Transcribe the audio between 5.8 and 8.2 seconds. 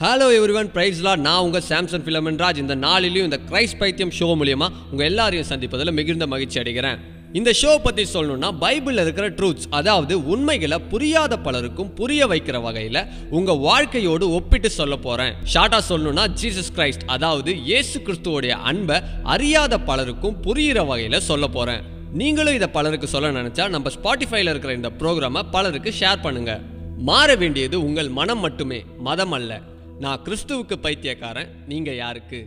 மிகுந்த மகிழ்ச்சி அடைகிறேன். இந்த ஷோ பற்றி